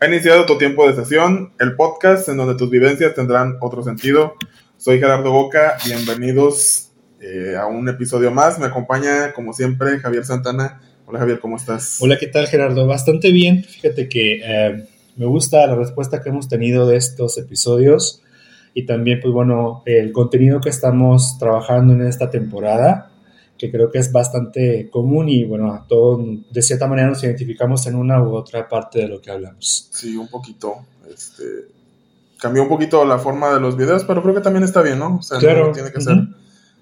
[0.00, 4.34] Ha iniciado tu tiempo de sesión, el podcast en donde tus vivencias tendrán otro sentido.
[4.76, 6.90] Soy Gerardo Boca, bienvenidos
[7.20, 8.58] eh, a un episodio más.
[8.58, 10.80] Me acompaña, como siempre, Javier Santana.
[11.06, 11.98] Hola Javier, ¿cómo estás?
[12.00, 12.86] Hola, ¿qué tal Gerardo?
[12.86, 13.64] Bastante bien.
[13.64, 14.84] Fíjate que eh,
[15.16, 18.22] me gusta la respuesta que hemos tenido de estos episodios
[18.74, 23.10] y también, pues bueno, el contenido que estamos trabajando en esta temporada
[23.58, 26.20] que creo que es bastante común y bueno, a todos
[26.50, 29.88] de cierta manera nos identificamos en una u otra parte de lo que hablamos.
[29.92, 30.74] Sí, un poquito.
[31.08, 31.44] Este,
[32.40, 35.16] cambió un poquito la forma de los videos, pero creo que también está bien, ¿no?
[35.16, 35.68] O sea, claro.
[35.68, 36.16] no tiene que ser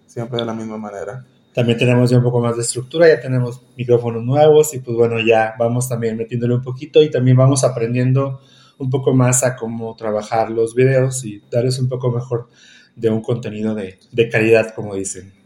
[0.06, 1.24] siempre de la misma manera.
[1.55, 5.20] También tenemos ya un poco más de estructura, ya tenemos micrófonos nuevos y pues bueno,
[5.20, 8.41] ya vamos también metiéndole un poquito y también vamos aprendiendo
[8.78, 12.48] un poco más a cómo trabajar los videos y darles un poco mejor
[12.97, 15.41] de un contenido de, de calidad, como dicen.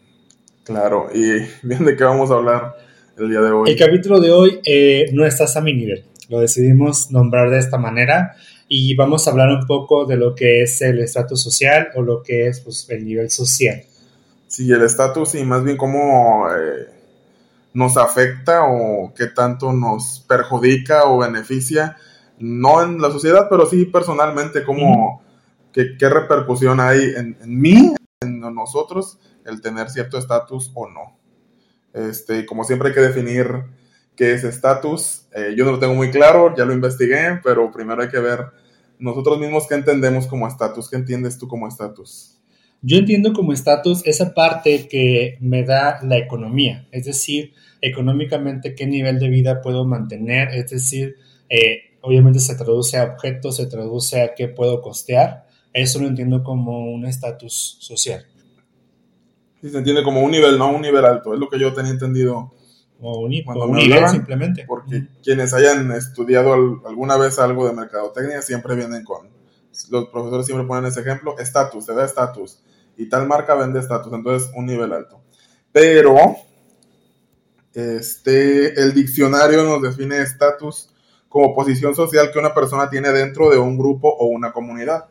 [0.66, 2.76] Claro, y bien de qué vamos a hablar
[3.16, 3.70] el día de hoy.
[3.70, 7.78] El capítulo de hoy eh, no estás a mi nivel, lo decidimos nombrar de esta
[7.78, 8.34] manera
[8.68, 12.20] y vamos a hablar un poco de lo que es el estatus social o lo
[12.20, 13.80] que es pues, el nivel social.
[14.48, 16.88] Sí, el estatus y más bien cómo eh,
[17.72, 21.96] nos afecta o qué tanto nos perjudica o beneficia,
[22.40, 25.22] no en la sociedad, pero sí personalmente, cómo,
[25.72, 31.18] qué, qué, repercusión hay en, en mí, en nosotros el tener cierto estatus o no.
[31.92, 33.46] Este, como siempre hay que definir
[34.16, 35.26] qué es estatus.
[35.34, 38.46] Eh, yo no lo tengo muy claro, ya lo investigué, pero primero hay que ver
[38.98, 42.38] nosotros mismos qué entendemos como estatus, qué entiendes tú como estatus.
[42.80, 48.86] Yo entiendo como estatus esa parte que me da la economía, es decir, económicamente qué
[48.86, 51.16] nivel de vida puedo mantener, es decir,
[51.48, 55.45] eh, obviamente se traduce a objetos, se traduce a qué puedo costear,
[55.76, 58.26] eso lo entiendo como un estatus social.
[59.60, 61.92] Sí, se entiende como un nivel, no un nivel alto, es lo que yo tenía
[61.92, 62.52] entendido.
[62.98, 64.64] O un, o un nivel hablaban, simplemente.
[64.66, 66.54] Porque quienes hayan estudiado
[66.86, 69.28] alguna vez algo de mercadotecnia siempre vienen con,
[69.90, 72.62] los profesores siempre ponen ese ejemplo, estatus, te da estatus.
[72.96, 75.20] Y tal marca vende estatus, entonces un nivel alto.
[75.72, 76.16] Pero
[77.74, 80.88] este, el diccionario nos define estatus
[81.28, 85.10] como posición social que una persona tiene dentro de un grupo o una comunidad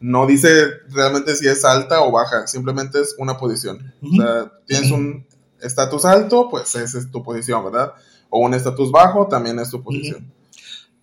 [0.00, 0.48] no dice
[0.90, 3.92] realmente si es alta o baja, simplemente es una posición.
[4.02, 4.12] Uh -huh.
[4.12, 5.26] O sea, tienes un
[5.60, 7.92] estatus alto, pues esa es tu posición, ¿verdad?
[8.28, 10.24] O un estatus bajo, también es tu posición.
[10.24, 10.36] Uh -huh.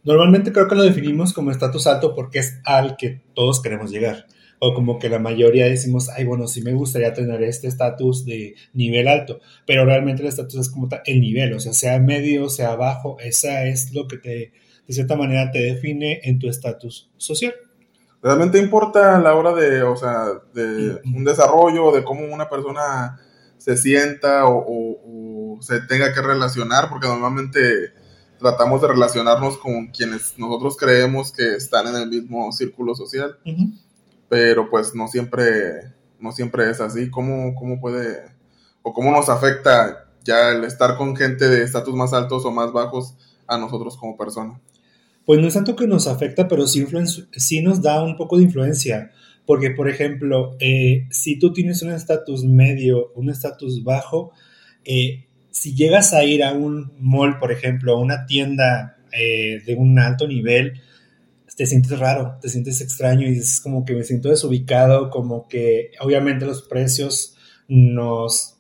[0.03, 4.27] Normalmente creo que lo definimos como estatus alto porque es al que todos queremos llegar.
[4.59, 8.55] O como que la mayoría decimos, ay, bueno, sí me gustaría tener este estatus de
[8.73, 12.75] nivel alto, pero realmente el estatus es como el nivel, o sea, sea medio, sea
[12.75, 14.53] bajo, esa es lo que te,
[14.87, 17.53] de cierta manera, te define en tu estatus social
[18.23, 23.19] realmente importa a la hora de, o sea, de un desarrollo, de cómo una persona
[23.57, 27.93] se sienta o, o, o, se tenga que relacionar, porque normalmente
[28.39, 33.49] tratamos de relacionarnos con quienes nosotros creemos que están en el mismo círculo social, uh
[33.49, 33.79] -huh.
[34.29, 37.09] pero pues no siempre, no siempre es así.
[37.11, 38.23] ¿Cómo, ¿Cómo puede,
[38.81, 42.71] o cómo nos afecta ya el estar con gente de estatus más altos o más
[42.71, 43.15] bajos
[43.47, 44.61] a nosotros como personas?
[45.25, 46.85] Pues no es tanto que nos afecta, pero sí,
[47.35, 49.11] sí nos da un poco de influencia.
[49.45, 54.31] Porque, por ejemplo, eh, si tú tienes un estatus medio, un estatus bajo,
[54.85, 59.75] eh, si llegas a ir a un mall, por ejemplo, a una tienda eh, de
[59.75, 60.81] un alto nivel,
[61.55, 65.91] te sientes raro, te sientes extraño y es como que me siento desubicado, como que
[65.99, 67.35] obviamente los precios
[67.67, 68.55] nos,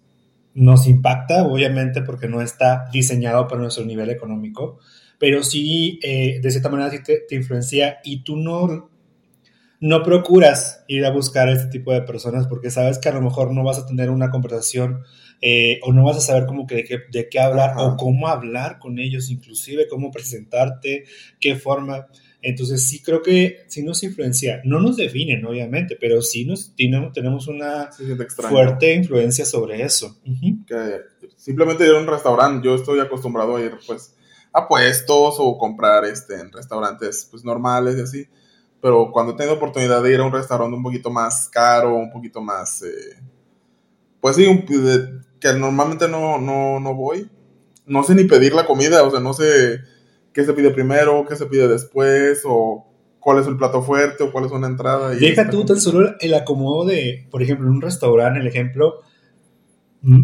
[0.53, 4.79] nos impacta, obviamente porque no está diseñado para nuestro nivel económico
[5.23, 8.89] pero sí, eh, de cierta manera, sí te, te, influencia y tú no,
[9.79, 13.21] no procuras ir a buscar a este tipo de personas porque sabes que a lo
[13.21, 15.01] mejor no vas a tener una conversación
[15.39, 17.83] eh, o no vas a saber cómo que, de, qué, de qué hablar Ajá.
[17.83, 21.05] o cómo hablar con ellos, inclusive cómo presentarte,
[21.39, 22.07] qué forma.
[22.41, 27.13] Entonces sí creo que sí nos influencia, no nos definen obviamente, pero sí nos tenemos,
[27.13, 28.03] tenemos una sí,
[28.49, 30.19] fuerte influencia sobre eso.
[30.25, 30.65] Uh -huh.
[30.65, 34.17] Que simplemente ir a un restaurante, yo estoy acostumbrado a ir pues
[34.53, 38.27] a puestos o comprar este, en restaurantes pues, normales y así.
[38.79, 42.11] Pero cuando he tenido oportunidad de ir a un restaurante un poquito más caro, un
[42.11, 43.19] poquito más, eh,
[44.21, 47.29] pues sí, un, de, que normalmente no, no, no voy,
[47.85, 49.81] no sé ni pedir la comida, o sea, no sé
[50.33, 52.85] qué se pide primero, qué se pide después, o
[53.19, 55.15] cuál es el plato fuerte, o cuál es una entrada.
[55.15, 59.01] Y Deja tú tan solo el acomodo de, por ejemplo, en un restaurante, el ejemplo,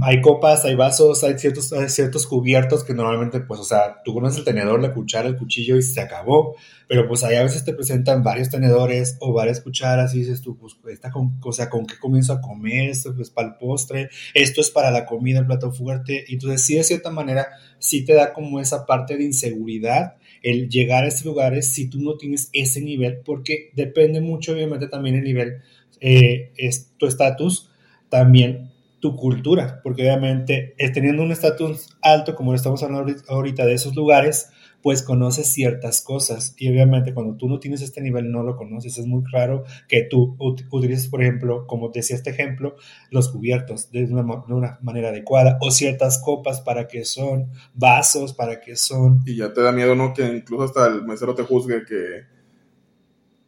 [0.02, 4.14] hay copas, hay vasos, hay ciertos, hay ciertos cubiertos que normalmente, pues, o sea, tú
[4.14, 6.56] conoces el tenedor, la cuchara, el cuchillo y se acabó.
[6.88, 10.58] Pero pues ahí a veces te presentan varios tenedores o varias cucharas y dices tú,
[10.58, 12.90] pues, esta con, o sea, ¿con qué comienzo a comer?
[12.90, 16.26] Esto pues para el postre, esto es para la comida, el plato fuerte.
[16.28, 17.48] Y entonces sí, de cierta manera,
[17.78, 22.02] sí te da como esa parte de inseguridad el llegar a estos lugares si tú
[22.02, 25.62] no tienes ese nivel, porque depende mucho, obviamente, también el nivel,
[26.02, 27.70] eh, es tu estatus,
[28.10, 28.69] también
[29.00, 33.74] tu cultura, porque obviamente es teniendo un estatus alto, como lo estamos hablando ahorita de
[33.74, 34.50] esos lugares,
[34.82, 38.98] pues conoces ciertas cosas y obviamente cuando tú no tienes este nivel no lo conoces.
[38.98, 42.76] Es muy claro que tú utilices, por ejemplo, como decía este ejemplo,
[43.12, 48.34] los cubiertos de una, de una manera adecuada o ciertas copas para que son, vasos
[48.34, 49.22] para que son.
[49.26, 50.14] Y ya te da miedo, ¿no?
[50.14, 52.24] Que incluso hasta el mesero te juzgue que,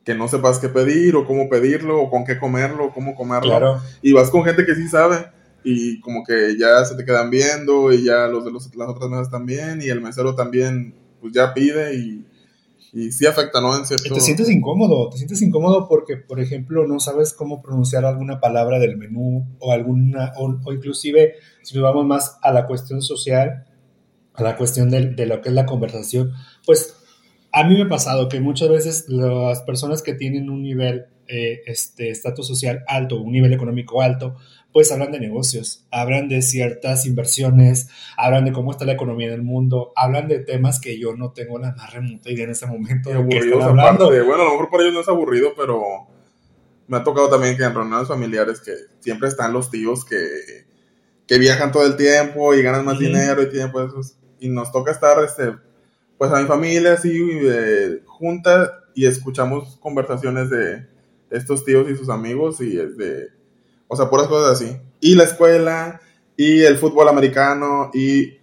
[0.03, 3.50] que no sepas qué pedir o cómo pedirlo o con qué comerlo o cómo comerlo.
[3.50, 3.81] Claro.
[4.01, 7.92] Y vas con gente que sí sabe y como que ya se te quedan viendo
[7.94, 11.54] y ya los de los, las otras mesas también y el mesero también pues ya
[11.54, 12.25] pide y,
[12.94, 13.78] y sí afecta, ¿no?
[13.78, 14.13] En cierto...
[14.13, 18.80] Te sientes incómodo, te sientes incómodo porque, por ejemplo, no sabes cómo pronunciar alguna palabra
[18.80, 23.66] del menú o alguna, o, inclusive si nos vamos más a la cuestión social,
[24.34, 26.31] a la cuestión de, de lo que es la conversación,
[26.66, 26.96] pues
[27.54, 31.62] a mí me ha pasado que muchas veces las personas que tienen un nivel, eh,
[31.66, 34.38] este, estatus social alto, un nivel económico alto,
[34.74, 39.42] pues hablan de negocios, hablan de ciertas inversiones, hablan de cómo está la economía del
[39.42, 43.10] mundo, hablan de temas que yo no tengo la más remota idea en ese momento
[43.10, 44.08] de están hablando.
[44.08, 45.82] Bueno, a lo mejor para ellos no es aburrido, pero
[46.88, 50.18] me ha tocado también que en reuniones familiares que siempre están los tíos que,
[51.28, 53.80] que viajan todo el tiempo y ganan más dinero y tiempo
[54.40, 55.54] y nos toca estar este
[56.18, 60.86] pues a mi familia así eh, junta y escuchamos conversaciones de
[61.30, 63.41] estos tíos y sus amigos y de
[63.92, 64.78] o sea, puras cosas así.
[65.02, 66.00] Y la escuela,
[66.38, 68.38] y el fútbol americano, y,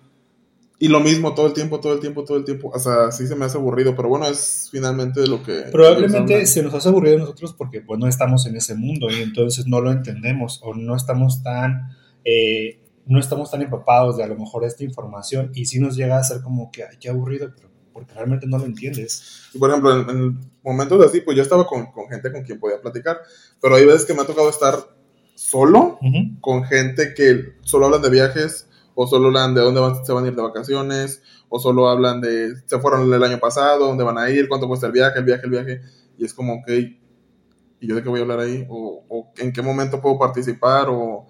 [0.78, 2.70] y lo mismo todo el tiempo, todo el tiempo, todo el tiempo.
[2.74, 5.62] O sea, sí se me hace aburrido, pero bueno, es finalmente lo que...
[5.72, 9.22] Probablemente se nos hace aburrido a nosotros porque pues no estamos en ese mundo y
[9.22, 11.96] entonces no lo entendemos o no estamos tan...
[12.26, 16.18] Eh, no estamos tan empapados de a lo mejor esta información y sí nos llega
[16.18, 19.48] a ser como que, ay, qué aburrido, pero porque realmente no lo entiendes.
[19.54, 22.82] Y por ejemplo, en, momentos así, pues yo estaba con, con, gente con quien podía
[22.82, 23.16] platicar,
[23.62, 24.97] pero hay veces que me ha tocado estar
[25.38, 26.00] solo
[26.40, 30.24] con gente que solo hablan de viajes o solo hablan de dónde van, se van
[30.24, 34.18] a ir de vacaciones o solo hablan de se fueron el año pasado, dónde van
[34.18, 35.80] a ir, cuánto cuesta el viaje, el viaje, el viaje
[36.18, 38.66] y es como, ok, ¿y yo de qué voy a hablar ahí?
[38.68, 41.28] O, o en qué momento puedo participar o,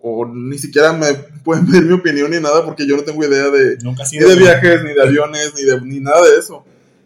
[0.00, 3.50] o ni siquiera me pueden ver mi opinión ni nada porque yo no tengo idea
[3.50, 3.78] de,
[4.12, 6.64] ni de viajes, ni de aviones, ni de ni nada de eso.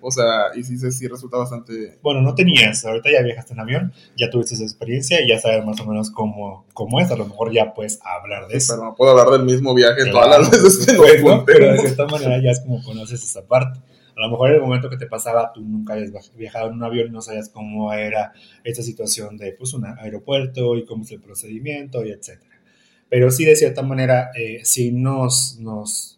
[0.08, 0.24] O sea,
[0.56, 1.98] y sí, sí resulta bastante...
[2.02, 5.62] Bueno, no tenías, ahorita ya viajaste en avión, ya tuviste esa experiencia y ya sabes
[5.66, 8.72] más o menos cómo, cómo es, a lo mejor ya puedes hablar de eso.
[8.72, 12.06] Pero no puedo hablar del mismo viaje todas las veces que no, Pero de cierta
[12.06, 13.80] manera ya es como conoces esa parte.
[14.16, 16.82] A lo mejor en el momento que te pasaba, tú nunca habías viajado en un
[16.82, 18.32] avión y no sabías cómo era
[18.64, 22.58] esta situación de pues, un aeropuerto y cómo es el procedimiento y etcétera.
[23.10, 26.17] Pero sí, de cierta manera, eh, sí nos, nos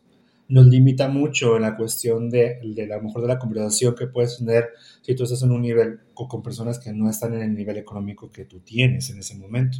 [0.50, 2.58] nos limita mucho en la cuestión de,
[3.02, 4.70] mejor de la conversación que puedes tener
[5.00, 7.76] si tú estás en un nivel o con personas que no están en el nivel
[7.76, 9.78] económico que tú tienes en ese momento.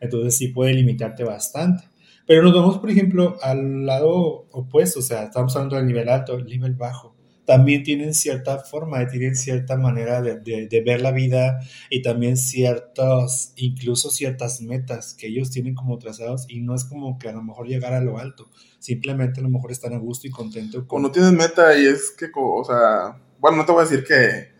[0.00, 1.84] Entonces sí puede limitarte bastante.
[2.24, 6.36] Pero nos vamos, por ejemplo, al lado opuesto, o sea, estamos hablando del nivel alto,
[6.36, 7.11] el nivel bajo
[7.44, 11.60] también tienen cierta forma, tienen cierta manera de, de, ver la vida
[11.90, 17.18] y también ciertas, incluso ciertas metas que ellos tienen como trazados y no es como
[17.18, 18.48] que a lo mejor llegar a lo alto,
[18.78, 20.84] simplemente a lo mejor están a gusto y contentos.
[20.86, 21.02] Con...
[21.02, 24.52] no tienen meta y es que, o sea, bueno, no te voy a decir que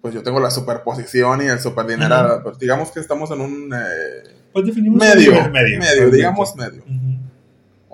[0.00, 3.72] pues yo tengo la superposición y el super dinero, pero digamos que estamos en un...
[3.72, 6.82] Eh, pues definimos medio, medio, medio, digamos medio.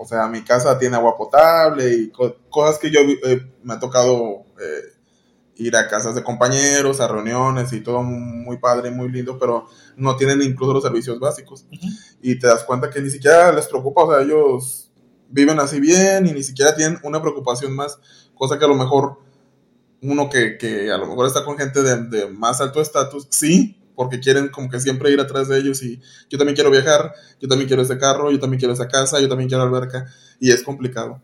[0.01, 2.13] O sea, mi casa tiene agua potable y
[2.49, 4.99] cosas que yo eh, me ha tocado eh,
[5.57, 10.17] ir a casas de compañeros, a reuniones y todo muy padre, muy lindo, pero no
[10.17, 11.67] tienen incluso los servicios básicos.
[12.23, 14.89] Y te das cuenta que ni siquiera les preocupa, o sea, ellos
[15.29, 17.99] viven así bien y ni siquiera tienen una preocupación más,
[18.37, 19.19] cosa que a lo mejor
[20.01, 23.78] uno que, que a lo mejor está con gente de, de más alto estatus, sí,
[23.99, 26.01] porque quieren como que siempre ir atrás de ellos y
[26.31, 29.29] yo también quiero viajar, yo también quiero ese carro, yo también quiero esa casa, yo
[29.29, 30.07] también quiero alberca
[30.39, 31.21] y es complicado.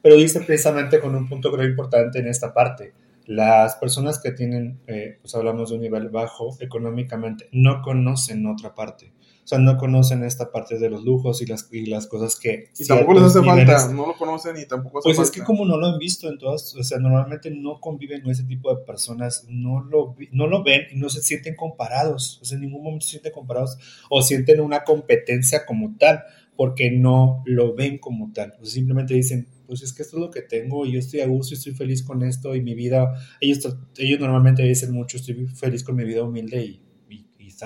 [0.00, 2.94] Pero dice precisamente con un punto creo importante en esta parte.
[3.34, 8.74] Las personas que tienen, eh, pues hablamos de un nivel bajo económicamente, no conocen otra
[8.74, 9.12] parte.
[9.44, 12.70] O sea, no conocen esta parte de los lujos y las, y las cosas que...
[12.78, 15.64] Y tampoco les hace falta, no lo conocen y tampoco hace Pues es que como
[15.64, 18.84] no lo han visto en todas, o sea, normalmente no conviven con ese tipo de
[18.84, 22.84] personas, no lo, no lo ven y no se sienten comparados, o sea, en ningún
[22.84, 26.22] momento se sienten comparados o sienten una competencia como tal,
[26.56, 28.54] porque no lo ven como tal.
[28.60, 31.20] O sea, simplemente dicen, pues es que esto es lo que tengo y yo estoy
[31.20, 35.16] a gusto y estoy feliz con esto y mi vida, ellos, ellos normalmente dicen mucho,
[35.16, 36.82] estoy feliz con mi vida humilde y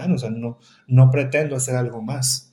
[0.05, 2.53] o sea, no, no pretendo hacer algo más.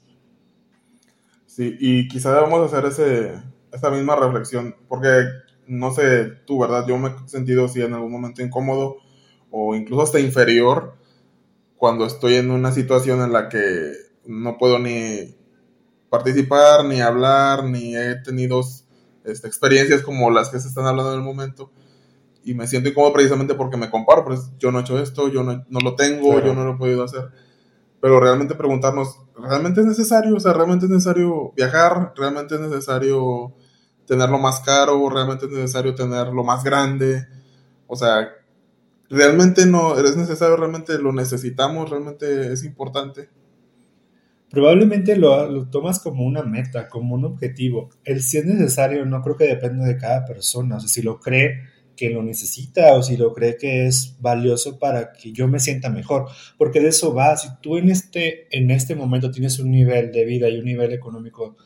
[1.45, 3.33] Sí, y quizá debemos hacer ese,
[3.71, 5.25] esa misma reflexión, porque
[5.67, 6.85] no sé tú, ¿verdad?
[6.87, 8.97] Yo me he sentido así en algún momento incómodo
[9.51, 10.95] o incluso hasta inferior
[11.75, 13.91] cuando estoy en una situación en la que
[14.25, 15.35] no puedo ni
[16.09, 18.61] participar, ni hablar, ni he tenido
[19.25, 21.71] este, experiencias como las que se están hablando en el momento.
[22.43, 25.43] Y me siento incómodo precisamente porque me comparo, pues yo no he hecho esto, yo
[25.43, 27.29] no, no lo tengo, yo no lo he podido hacer.
[28.01, 30.35] Pero realmente preguntarnos, ¿realmente es necesario?
[30.35, 32.13] O sea, ¿realmente es necesario viajar?
[32.17, 33.53] ¿Realmente es necesario
[34.05, 35.09] tenerlo más caro?
[35.09, 37.25] ¿Realmente es necesario tenerlo más grande?
[37.87, 38.27] O sea,
[39.09, 43.29] realmente no es necesario, realmente lo necesitamos, realmente es importante.
[44.53, 47.89] Probablemente lo, tomas como una meta, como un objetivo.
[48.03, 50.75] El si es necesario no creo que dependa de cada persona.
[50.75, 51.61] O sea, si lo cree
[51.97, 55.89] que lo necesita o si lo cree que es valioso para que yo me sienta
[55.89, 56.27] mejor.
[56.55, 57.35] Porque de eso va.
[57.35, 60.93] Si tú en este, en este momento tienes un nivel de vida y un nivel
[60.93, 61.57] económico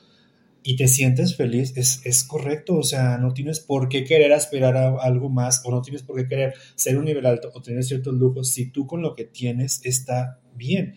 [0.64, 4.78] y te sientes feliz, es, es, correcto, o sea, no tienes por qué querer aspirar
[4.78, 7.84] a algo más o no tienes por qué querer ser un nivel alto o tener
[7.84, 10.96] ciertos lujos si tú con lo que tienes está bien.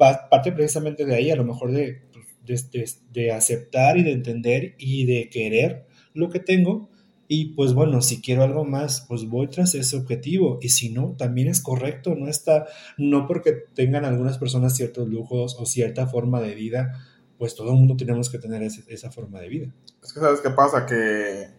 [0.00, 2.00] Parte precisamente de ahí, a lo mejor de,
[2.46, 6.88] pues, de, de, aceptar y de entender y de querer lo que tengo.
[7.28, 10.58] Y pues bueno, si quiero algo más, pues voy tras ese objetivo.
[10.62, 12.14] Y si no, también es correcto.
[12.16, 12.66] No está,
[12.96, 17.06] no porque tengan algunas personas ciertos lujos o cierta forma de vida,
[17.38, 19.74] pues todo el mundo tenemos que tener esa forma de vida.
[20.02, 21.50] Es que sabes qué pasa, que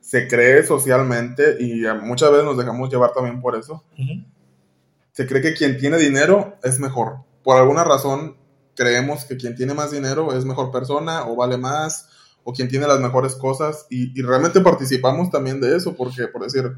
[0.00, 3.84] se cree socialmente y muchas veces nos dejamos llevar también por eso.
[5.12, 7.18] Se cree que quien tiene dinero es mejor.
[7.42, 8.36] Por alguna razón
[8.74, 12.08] creemos que quien tiene más dinero es mejor persona o vale más
[12.44, 16.72] o quien tiene las mejores cosas y, realmente participamos también de eso porque, por decir,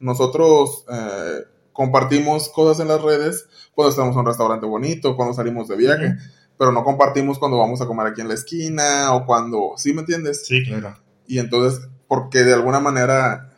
[0.00, 5.68] nosotros eh, compartimos cosas en las redes cuando estamos en un restaurante bonito, cuando salimos
[5.68, 6.16] de viaje
[6.58, 10.00] pero no compartimos cuando vamos a comer aquí en la esquina o cuando, ¿sí me
[10.00, 10.46] entiendes?
[10.46, 10.96] Sí, claro.
[11.26, 13.52] Y entonces, porque de alguna manera,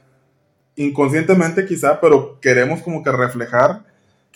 [0.77, 3.85] inconscientemente quizá, pero queremos como que reflejar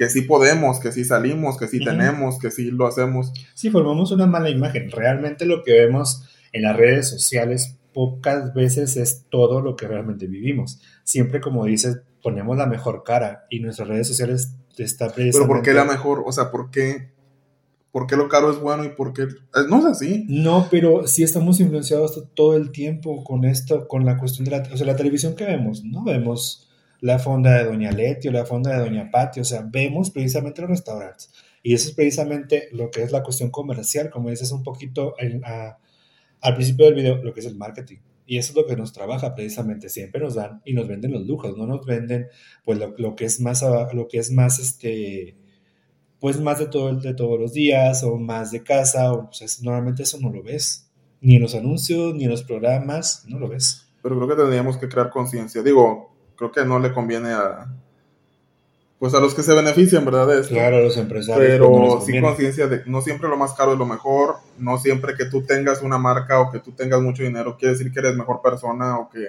[0.00, 3.34] que sí podemos, que sí salimos, que sí tenemos, que sí lo hacemos.
[3.52, 4.90] Sí, formamos una mala imagen.
[4.90, 10.26] Realmente lo que vemos en las redes sociales pocas veces es todo lo que realmente
[10.26, 10.80] vivimos.
[11.04, 15.38] Siempre, como dices, ponemos la mejor cara y nuestras redes sociales está precisamente...
[15.38, 16.22] Pero ¿por qué la mejor?
[16.24, 17.12] O sea, ¿por qué
[17.92, 19.24] por qué lo caro es bueno y por qué...
[19.24, 20.24] Eh, no es así.
[20.30, 24.62] No, pero sí estamos influenciados todo el tiempo con esto, con la cuestión de la,
[24.72, 25.84] o sea, la televisión que vemos.
[25.84, 26.69] No vemos
[27.00, 30.60] la fonda de Doña Leti o la fonda de Doña Pati, o sea, vemos precisamente
[30.60, 31.30] los restaurantes.
[31.62, 35.14] Y eso es precisamente lo que es la cuestión comercial, como dices un poquito
[36.40, 37.98] al principio del video, lo que es el marketing.
[38.26, 39.88] Y eso es lo que nos trabaja precisamente.
[39.88, 42.28] Siempre nos dan y nos venden los lujos, no nos venden
[42.64, 45.36] pues lo, lo que es más, lo que es más este
[46.20, 50.02] pues más de, todo, de todos los días o más de casa, o pues normalmente
[50.02, 50.90] eso no lo ves,
[51.20, 53.88] ni en los anuncios, ni en los programas, no lo ves.
[54.02, 55.62] Pero creo que tendríamos que crear conciencia.
[55.62, 56.09] Digo,
[56.40, 57.66] creo que no le conviene a,
[58.98, 60.26] pues a los que se benefician, ¿verdad?
[60.26, 60.54] De esto.
[60.54, 61.46] Claro, a los empresarios.
[61.46, 65.26] Pero sí conciencia de no siempre lo más caro es lo mejor, no siempre que
[65.26, 68.40] tú tengas una marca o que tú tengas mucho dinero quiere decir que eres mejor
[68.40, 69.26] persona o que,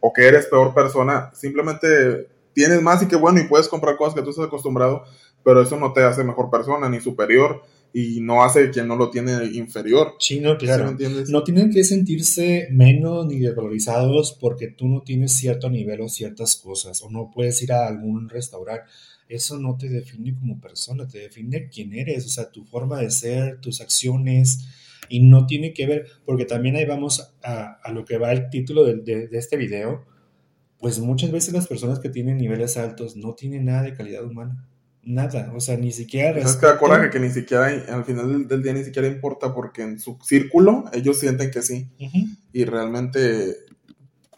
[0.00, 1.30] o que eres peor persona.
[1.32, 5.04] Simplemente tienes más y qué bueno y puedes comprar cosas que tú estás acostumbrado,
[5.42, 7.62] pero eso no te hace mejor persona ni superior
[7.96, 10.16] y no hace quien no lo tiene inferior.
[10.18, 10.96] Sí, no, claro.
[11.28, 16.56] no tienen que sentirse menos ni desvalorizados porque tú no tienes cierto nivel o ciertas
[16.56, 18.90] cosas o no puedes ir a algún restaurante.
[19.28, 23.12] Eso no te define como persona, te define quién eres, o sea, tu forma de
[23.12, 24.66] ser, tus acciones,
[25.08, 28.50] y no tiene que ver, porque también ahí vamos a, a lo que va el
[28.50, 30.04] título de, de, de este video,
[30.78, 34.68] pues muchas veces las personas que tienen niveles altos no tienen nada de calidad humana
[35.06, 36.38] nada, o sea, ni siquiera...
[36.38, 39.98] Es que coraje que ni siquiera, al final del, día ni siquiera importa porque en
[39.98, 41.90] su círculo ellos sienten que sí.
[42.52, 43.56] Y realmente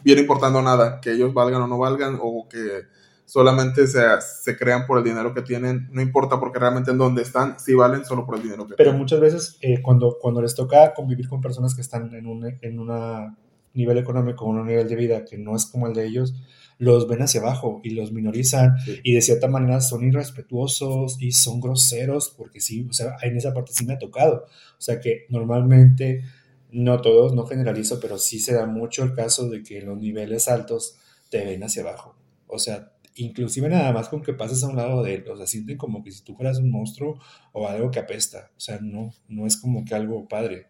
[0.02, 2.82] viene importando nada, que ellos valgan o no valgan o que
[3.24, 7.22] solamente se, se crean por el dinero que tienen, no importa porque realmente en donde
[7.22, 9.00] están sí valen solo por el dinero que Pero tienen.
[9.00, 12.78] muchas veces eh, cuando, cuando les toca convivir con personas que están en un en
[12.78, 13.36] una
[13.74, 16.34] nivel económico, un nivel de vida que no es como el de ellos,
[16.78, 21.60] los ven hacia abajo y los minorizan y de cierta manera son irrespetuosos y son
[21.60, 24.44] groseros porque sí, o sea, en esa parte sí me ha tocado.
[24.78, 26.22] O sea que normalmente,
[26.70, 30.48] no todos, no generalizo, pero sí se da mucho el caso de que los niveles
[30.48, 30.96] altos
[31.30, 32.16] te ven hacia abajo.
[32.46, 35.46] O sea, inclusive nada más con que pases a un lado de él, o sea,
[35.46, 37.18] sienten como que si tú fueras un monstruo
[37.52, 38.50] o algo que apesta.
[38.56, 40.66] O sea, no, no es como que algo padre.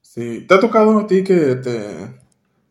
[0.00, 2.20] Sí, ¿te ha tocado a ti que te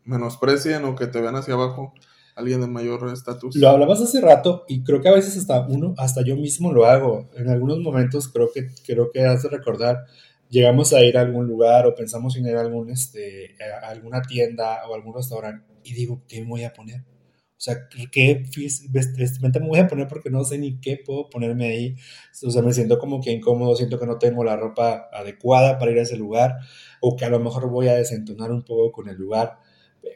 [0.04, 1.94] menosprecien o que te vean hacia abajo
[2.36, 3.54] alguien de mayor estatus.
[3.56, 6.86] Lo hablabas hace rato y creo que a veces hasta uno, hasta yo mismo lo
[6.86, 7.28] hago.
[7.36, 10.06] En algunos momentos creo que creo que has de recordar
[10.50, 14.86] llegamos a ir a algún lugar o pensamos en ir a, algún, este, alguna tienda
[14.88, 17.00] o algún restaurante y digo, ¿qué me voy a poner?
[17.00, 18.42] O sea, ¿qué
[19.16, 20.08] vestimenta me voy a poner?
[20.08, 21.96] Porque no sé ni qué puedo ponerme ahí.
[22.42, 25.90] O sea, me siento como que incómodo, siento que no tengo la ropa adecuada para
[25.90, 26.56] ir a ese lugar
[27.02, 29.58] o que a lo mejor voy a desentonar un poco con el lugar.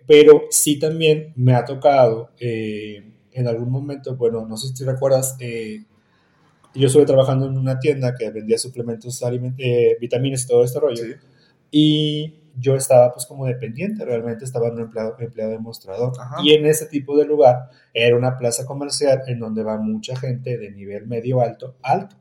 [0.06, 4.90] Pero sí también me ha tocado eh, en algún momento, bueno, no sé si te
[4.90, 5.84] recuerdas, eh,
[6.74, 9.22] yo estuve trabajando en una tienda que vendía suplementos,
[9.58, 11.02] eh, vitaminas y todo este rollo.
[11.70, 16.12] Y yo estaba pues como dependiente, realmente estaba en un empleado, empleado demostrador.
[16.42, 20.58] Y en ese tipo de lugar era una plaza comercial en donde va mucha gente
[20.58, 22.16] de nivel medio alto, alto.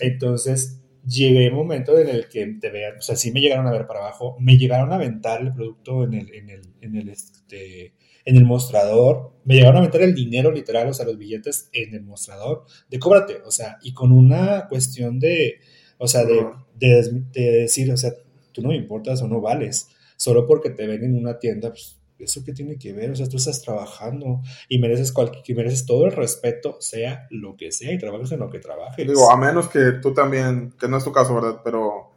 [0.00, 3.72] Entonces llegué un momento en el que te vean, o sea, sí me llegaron a
[3.72, 7.08] ver para abajo, me llegaron a aventar el producto en el, en el, en el,
[7.08, 7.94] este,
[8.24, 11.94] en el mostrador, me llegaron a meter el dinero literal, o sea, los billetes en
[11.94, 15.60] el mostrador, de cóbrate, o sea, y con una cuestión de,
[15.98, 18.12] o sea, de, de, de decir, o sea,
[18.52, 19.88] tú no me importas o no vales.
[20.16, 23.10] Solo porque te ven en una tienda, pues, ¿eso qué tiene que ver?
[23.10, 27.72] O sea, tú estás trabajando y mereces, cualquier, mereces todo el respeto, sea lo que
[27.72, 29.06] sea, y trabajes en lo que trabajes.
[29.06, 31.60] Digo, a menos que tú también, que no es tu caso, ¿verdad?
[31.62, 32.10] Pero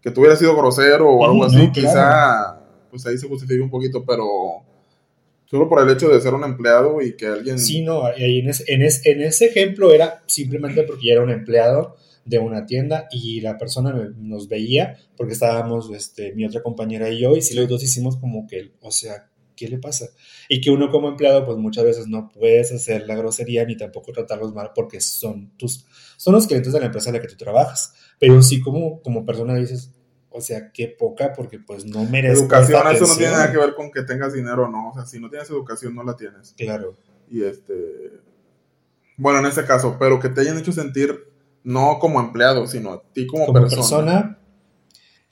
[0.00, 2.60] que tú hubieras sido grosero o algo así, quizá,
[2.90, 4.24] pues ahí se justifique un poquito, pero
[5.46, 7.58] solo por el hecho de ser un empleado y que alguien...
[7.58, 11.96] Sí, no, en, en, en ese ejemplo era simplemente porque ya era un empleado
[12.26, 17.20] de una tienda y la persona nos veía porque estábamos, este, mi otra compañera y
[17.20, 20.06] yo, y si los dos hicimos como que, o sea, ¿qué le pasa?
[20.48, 24.12] Y que uno como empleado, pues muchas veces no puedes hacer la grosería ni tampoco
[24.12, 25.86] tratarlos mal porque son tus,
[26.16, 27.94] son los clientes de la empresa en la que tú trabajas.
[28.18, 29.90] Pero sí como, como persona dices,
[30.30, 32.40] o sea, qué poca, porque pues no mereces.
[32.40, 34.90] Educación, eso no tiene nada que ver con que tengas dinero o no.
[34.90, 36.54] O sea, si no tienes educación, no la tienes.
[36.56, 36.94] Claro.
[37.28, 38.12] Y este.
[39.16, 41.32] Bueno, en este caso, pero que te hayan hecho sentir
[41.64, 44.38] no como empleado, sino a ti como, como persona.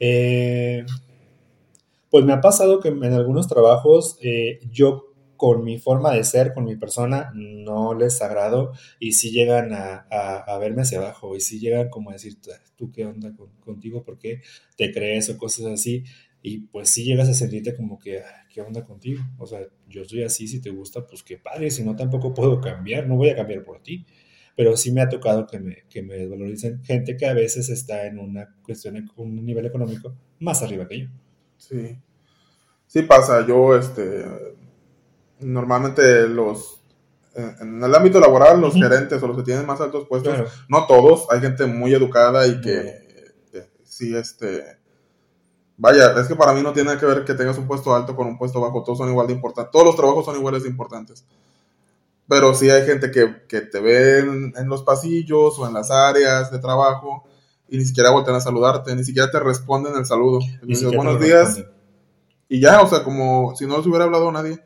[0.00, 0.84] Eh,
[2.14, 6.54] pues me ha pasado que en algunos trabajos eh, yo con mi forma de ser,
[6.54, 11.58] con mi persona, no les agrado y si llegan a, verme hacia abajo y si
[11.58, 12.36] llegan como a decir,
[12.76, 14.42] tú qué onda contigo, por qué
[14.76, 16.04] te crees o cosas así.
[16.40, 19.20] Y pues si llegas a sentirte como que, ¿qué onda contigo?
[19.36, 22.60] O sea, yo estoy así, si te gusta, pues qué padre, si no tampoco puedo
[22.60, 24.06] cambiar, no voy a cambiar por ti
[24.56, 28.06] pero sí me ha tocado que me, que me desvaloricen gente que a veces está
[28.06, 31.06] en una cuestión, un nivel económico más arriba que yo.
[31.58, 31.98] Sí,
[32.86, 34.24] sí pasa, yo, este,
[35.40, 36.80] normalmente los,
[37.34, 40.34] en el ámbito laboral, los gerentes o los que tienen más altos puestos,
[40.68, 44.78] no todos, hay gente muy educada y que, que sí, este,
[45.76, 48.28] Vaya, es que para mí no tiene que ver que tengas un puesto alto con
[48.28, 51.24] un puesto bajo, todos son igual de importantes, todos los trabajos son iguales de importantes.
[52.28, 56.50] Pero sí hay gente que, que te ve en, los pasillos o en las áreas
[56.50, 57.24] de trabajo
[57.74, 60.38] y ni siquiera voltean a saludarte, ni siquiera te responden el saludo.
[60.94, 61.64] buenos días.
[62.48, 64.62] Y ya, o sea, como si no les hubiera hablado nadie.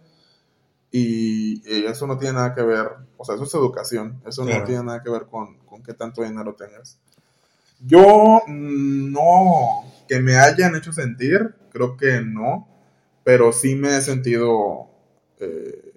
[0.90, 4.84] Y, eso no tiene nada que ver, o sea, eso es educación, eso no tiene
[4.84, 6.98] nada que ver con, con qué tanto dinero tengas.
[7.80, 12.68] Yo mm, no, que me hayan hecho sentir, creo que no,
[13.24, 14.90] pero sí me he sentido
[15.40, 15.94] eh,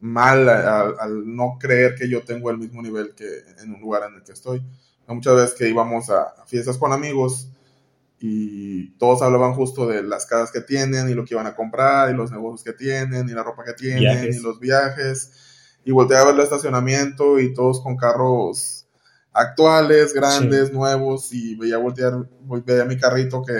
[0.00, 3.26] mal al, no creer que yo tengo el mismo nivel que
[3.62, 4.62] en un lugar en el que estoy.
[5.14, 7.50] Muchas veces que íbamos a fiestas con amigos
[8.20, 12.10] y todos hablaban justo de las casas que tienen y lo que iban a comprar
[12.10, 15.32] y los negocios que tienen y la ropa que tienen y los viajes.
[15.84, 18.86] Y volteé a ver el estacionamiento y todos con carros
[19.32, 22.28] actuales, grandes, nuevos y veía voltear,
[22.66, 23.54] veía mi carrito que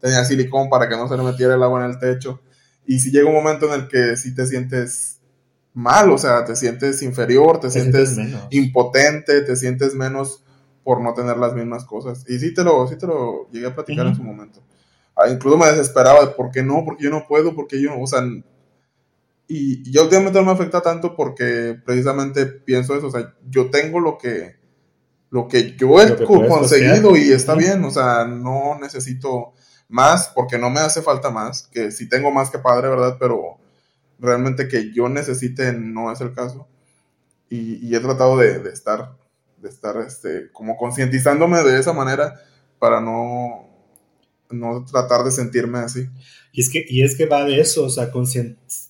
[0.00, 2.40] tenía silicón para que no se le metiera el agua en el techo.
[2.86, 5.20] Y si llega un momento en el que si te sientes
[5.74, 8.16] mal, o sea, te sientes inferior, te, sientes,
[8.50, 10.42] impotente, te sientes menos
[10.84, 12.24] por no tener las mismas cosas.
[12.28, 14.62] Y sí te lo, sí te lo llegué a platicar en su momento.
[15.16, 18.06] Ah, incluso me desesperaba de por qué no, porque yo no puedo, porque yo o
[18.06, 18.22] sea,
[19.48, 23.68] y, y yo últimamente no me afecta tanto porque precisamente pienso eso, o sea, yo
[23.68, 24.56] tengo lo que,
[25.30, 29.52] lo que yo he conseguido y está bien, o sea, no necesito
[29.88, 33.16] más porque no me hace falta más, que si tengo más que padre, ¿verdad?
[33.18, 33.58] Pero
[34.20, 36.68] realmente que yo necesite no es el caso.
[37.48, 39.16] Y, he tratado de, estar,
[39.60, 42.40] de estar este, como concientizándome de esa manera
[42.78, 43.68] para no,
[44.50, 46.08] no tratar de sentirme así.
[46.52, 48.10] Y es que, y es que va de eso, o sea,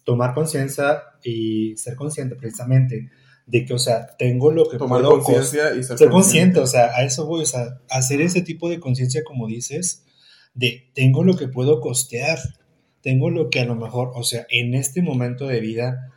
[0.05, 3.11] tomar conciencia y ser consciente precisamente
[3.47, 6.61] de que, o sea, tengo lo que tomar conciencia y ser, consciente.
[6.61, 10.05] o sea, a eso voy, o sea, hacer ese tipo de conciencia, como dices,
[10.55, 12.39] de tengo lo que puedo costear,
[13.03, 16.13] tengo lo que a lo mejor, o sea, en este momento de vida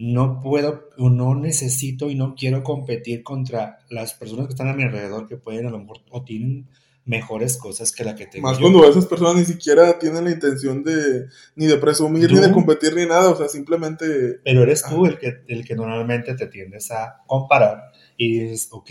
[0.00, 4.72] no puedo o no necesito y no quiero competir contra las personas que están a
[4.74, 6.66] mi alrededor que pueden a lo mejor o tienen
[7.04, 8.62] mejores cosas que la que tengo Más yo.
[8.62, 12.94] cuando esas personas ni siquiera tienen la intención de ni de presumir, ni de competir,
[12.94, 13.30] ni nada.
[13.30, 15.08] O sea, simplemente Pero eres tú Ah.
[15.08, 18.90] el que, el que normalmente te tiendes a comparar y dices, ok,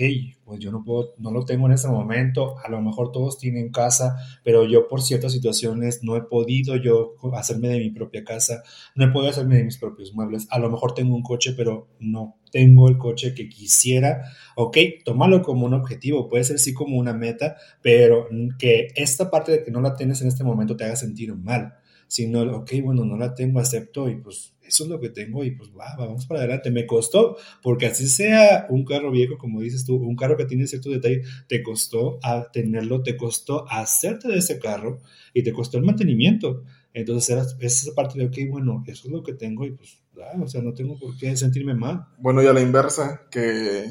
[0.49, 3.71] pues yo no puedo, no lo tengo en ese momento, a lo mejor todos tienen
[3.71, 8.63] casa, pero yo por ciertas situaciones no he podido yo hacerme de mi propia casa,
[8.95, 11.87] no he podido hacerme de mis propios muebles, a lo mejor tengo un coche, pero
[11.99, 14.23] no tengo el coche que quisiera,
[14.55, 19.51] ok, tómalo como un objetivo, puede ser sí como una meta, pero que esta parte
[19.51, 21.75] de que no la tienes en este momento te haga sentir mal,
[22.09, 25.51] sino, ok, bueno, no la tengo, acepto y pues eso es lo que tengo y
[25.51, 26.71] pues va, vamos para adelante.
[26.71, 30.65] Me costó, porque así sea un carro viejo, como dices tú, un carro que tiene
[30.65, 34.99] cierto detalle, te costó a tenerlo, te costó hacerte de ese carro
[35.35, 36.63] y te costó el mantenimiento.
[36.95, 40.35] Entonces era esa parte de, ok, bueno, eso es lo que tengo y pues, ah,
[40.41, 42.07] o sea, no tengo por qué sentirme mal.
[42.17, 43.85] Bueno, y a la inversa, que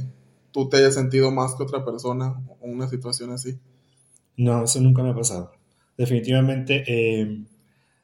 [0.50, 3.60] tú te hayas sentido más que otra persona o una situación así.
[4.36, 5.52] No, eso nunca me ha pasado.
[5.96, 7.44] Definitivamente, eh,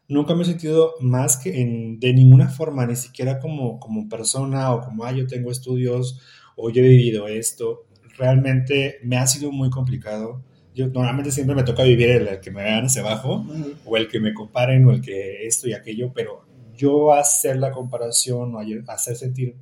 [0.08, 4.72] nunca me he sentido más que en, de ninguna forma, ni siquiera como, como persona
[4.72, 6.20] o como, ah, yo tengo estudios
[6.56, 7.86] o yo he vivido esto.
[8.16, 10.42] Realmente me ha sido muy complicado.
[10.74, 13.46] Yo normalmente siempre me toca vivir el, el que me vean hacia abajo
[13.84, 16.44] o el que me comparen o el que esto y aquello, pero
[16.76, 19.56] yo hacer la comparación o hacer sentir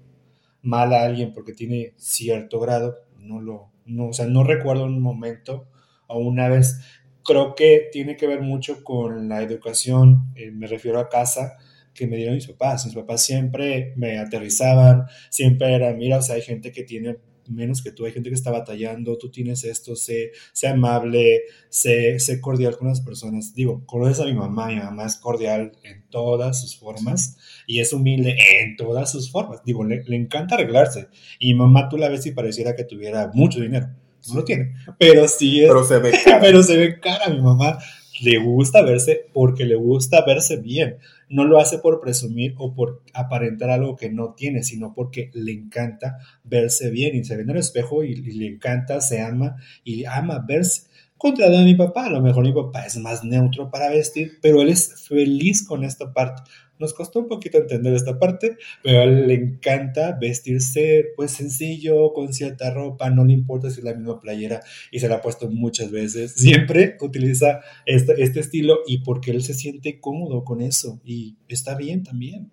[0.63, 5.03] mal a alguien porque tiene cierto grado, no lo, no, o sea, no recuerdo un
[5.03, 5.67] momento
[6.07, 6.81] o una vez
[7.25, 11.57] creo que tiene que ver mucho con la educación, eh, me refiero a casa,
[11.95, 12.87] que me dieron mis papás.
[12.87, 17.83] Mis papás siempre me aterrizaban, siempre era, mira, o sea, hay gente que tiene menos
[17.83, 22.41] que tú, hay gente que está batallando, tú tienes esto, sé, sé amable, sé, sé
[22.41, 23.55] cordial con las personas.
[23.55, 27.93] Digo, conoces a mi mamá, mi mamá es cordial en todas sus formas y es
[27.93, 29.63] humilde en todas sus formas.
[29.65, 31.09] Digo, le, le encanta arreglarse.
[31.39, 33.89] Y mi mamá tú la ves y pareciera que tuviera mucho dinero.
[34.29, 35.69] No lo tiene, pero sí es.
[35.69, 36.41] Pero se ve cara.
[36.41, 37.29] pero se ve cara.
[37.29, 37.79] Mi mamá
[38.23, 40.99] le gusta verse porque le gusta verse bien.
[41.29, 45.53] No lo hace por presumir o por aparentar algo que no tiene, sino porque le
[45.53, 49.57] encanta verse bien y se ve en el espejo y, y le encanta, se ama
[49.83, 50.83] y ama verse.
[51.23, 54.61] Contrario a mi papá, a lo mejor mi papá es más neutro para vestir, pero
[54.61, 56.43] él es feliz con esta parte.
[56.81, 62.13] Nos costó un poquito entender esta parte, pero a él le encanta vestirse pues sencillo,
[62.13, 65.23] con cierta ropa, no le importa si es la misma playera y se la ha
[65.23, 66.33] puesto muchas veces.
[66.33, 71.77] Siempre utiliza este, este estilo y porque él se siente cómodo con eso y está
[71.77, 72.51] bien también.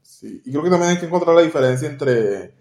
[0.00, 2.52] Sí, y creo que también hay que encontrar la diferencia entre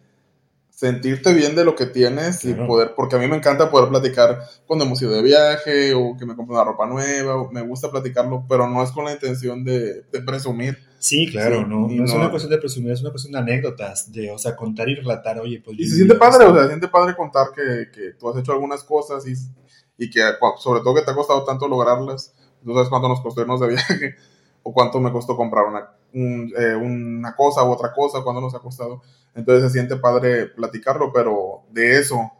[0.75, 2.63] sentirte bien de lo que tienes Claro.
[2.63, 6.17] y poder, porque a mí me encanta poder platicar cuando hemos ido de viaje o
[6.17, 9.13] que me compro una ropa nueva, o me gusta platicarlo, pero no es con la
[9.13, 10.77] intención de, de presumir.
[10.99, 13.39] Sí, claro, Sí, no, no es no- una cuestión de presumir, es una cuestión de
[13.39, 15.77] anécdotas, de, o sea, contar y relatar, oye, pues...
[15.79, 16.51] Y se siente padre, esto.
[16.51, 19.33] o sea, se siente padre contar que, que tú has hecho algunas cosas y,
[19.97, 20.21] y que
[20.59, 22.33] sobre todo que te ha costado tanto lograrlas.
[22.63, 24.15] Tú sabes cuánto nos costó irnos de viaje
[24.63, 28.59] o cuánto me costó comprar una, eh, una cosa u otra cosa, cuánto nos ha
[28.59, 29.01] costado.
[29.35, 32.31] Entonces se siente padre platicarlo, pero de eso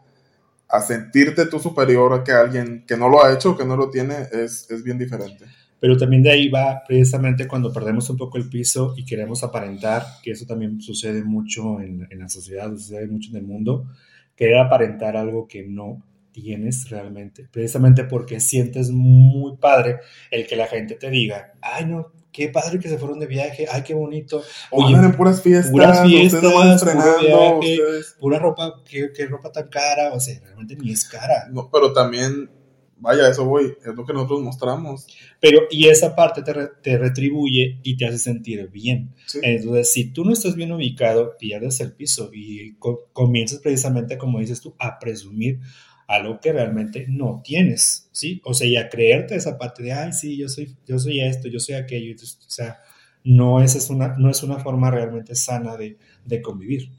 [0.68, 3.90] a sentirte tú superior a que alguien que no lo ha hecho, que no lo
[3.90, 5.44] tiene, es, es bien diferente.
[5.78, 10.02] Pero también de ahí va precisamente cuando perdemos un poco el piso y queremos aparentar,
[10.22, 13.86] que eso también sucede mucho en, en la sociedad, sucede mucho en el mundo,
[14.34, 20.66] querer aparentar algo que no tienes realmente, precisamente porque sientes muy padre el que la
[20.66, 24.42] gente te diga, ay no, qué padre que se fueron de viaje, ay qué bonito,
[24.70, 27.20] O Oye, andan en puras fiestas, puras ustedes fiestas, nomás puro estrenando,
[27.60, 27.82] viaje.
[27.82, 31.48] ustedes- pura ropa, qué, qué ropa tan cara, o sea, realmente ni es cara.
[31.52, 32.50] No, pero también,
[32.98, 35.06] vaya, eso voy, es lo que nosotros mostramos.
[35.40, 39.14] Pero, y esa parte te, re- te retribuye y te hace sentir bien.
[39.26, 39.38] Sí.
[39.42, 44.38] Entonces, si tú no estás bien ubicado, pierdes el piso y co- comienzas precisamente, como
[44.40, 45.60] dices tú, a presumir
[46.06, 48.40] algo que realmente no tienes, ¿sí?
[48.44, 51.48] O sea, y a creerte esa parte de, ay, sí, yo soy, yo soy esto,
[51.48, 52.14] yo soy aquello.
[52.14, 52.80] O sea,
[53.24, 56.90] no es, es una, no es una forma realmente sana de, de convivir.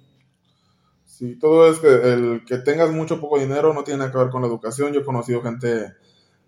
[1.06, 4.18] Sí, todo es que el que tengas mucho o poco dinero no tiene nada que
[4.18, 4.92] ver con la educación.
[4.92, 5.94] Yo he conocido gente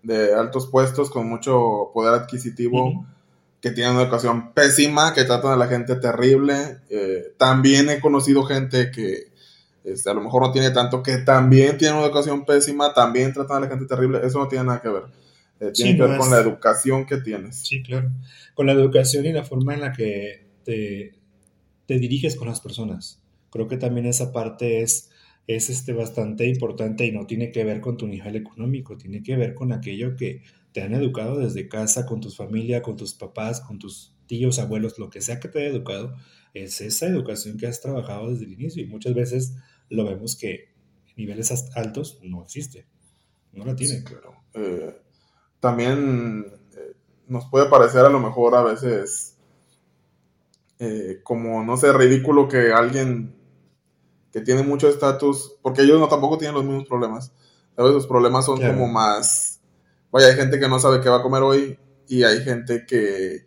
[0.03, 3.05] de altos puestos con mucho poder adquisitivo
[3.61, 6.79] que tienen una educación pésima, que tratan a la gente terrible.
[6.89, 9.31] Eh, también he conocido gente que
[9.93, 13.57] este, a lo mejor no tiene tanto, que también tiene una educación pésima, también tratan
[13.57, 14.19] a la gente terrible.
[14.23, 15.03] Eso no tiene nada que ver.
[15.59, 17.55] Eh, tiene Sí, que no ver con la educación que tienes.
[17.57, 18.11] Sí, claro.
[18.53, 21.13] Con la educación y la forma en la que te,
[21.85, 23.21] te diriges con las personas.
[23.49, 25.09] Creo que también esa parte es,
[25.47, 29.35] es este, bastante importante y no tiene que ver con tu nivel económico, tiene que
[29.37, 30.41] ver con aquello que
[30.73, 34.99] te han educado desde casa, con tus familia, con tus papás, con tus tíos, abuelos,
[34.99, 36.13] lo que sea que te haya educado,
[36.53, 39.55] es esa educación que has trabajado desde el inicio y muchas veces
[39.89, 40.69] lo vemos que
[41.15, 42.85] niveles altos no existe,
[43.53, 43.97] no la tiene.
[43.99, 44.33] Sí, claro.
[44.53, 45.01] eh,
[45.59, 46.45] también
[46.75, 46.93] eh,
[47.27, 49.35] nos puede parecer a lo mejor a veces
[50.79, 53.35] eh, como, no sé, ridículo que alguien
[54.31, 57.31] que tiene mucho estatus, porque ellos no tampoco tienen los mismos problemas.
[57.75, 58.73] A veces los problemas son Claro.
[58.73, 59.59] como más,
[60.11, 63.46] vaya, hay gente que no sabe qué va a comer hoy y hay gente que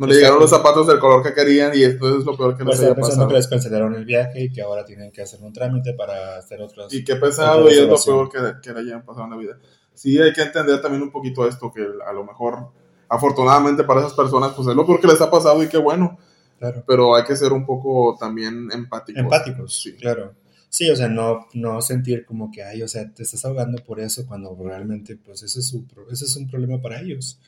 [0.00, 0.18] no le Exacto.
[0.18, 2.86] llegaron los zapatos del color que querían y esto es lo peor que Pues les
[2.90, 3.28] haya pasado.
[3.28, 6.60] que les cancelaron el viaje y que ahora tienen que hacer un trámite para hacer
[6.62, 6.92] otros.
[6.94, 9.58] Y qué pesado y es lo peor que, que le hayan pasado en la vida.
[9.92, 12.68] Sí, hay que entender también un poquito esto, que a lo mejor,
[13.08, 16.18] afortunadamente para esas personas, pues es lo peor que les ha pasado y qué bueno,
[16.58, 16.82] Claro.
[16.86, 19.22] pero hay que ser un poco también empáticos.
[19.22, 19.92] Empáticos, Sí.
[19.96, 20.32] claro.
[20.70, 23.98] Sí, o sea, no, no sentir como que, ay, o sea, te estás ahogando por
[24.00, 27.38] eso cuando realmente, pues, ese es, su, ese es un problema para ellos.